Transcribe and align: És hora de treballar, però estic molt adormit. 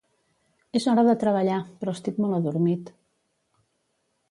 És 0.79 0.87
hora 0.93 1.03
de 1.07 1.15
treballar, 1.25 1.59
però 1.83 1.95
estic 1.99 2.17
molt 2.25 2.39
adormit. 2.39 2.91